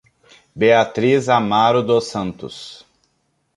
[0.55, 2.83] Beatriz Amaro dos Santos